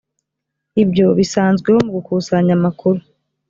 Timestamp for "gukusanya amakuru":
1.95-2.99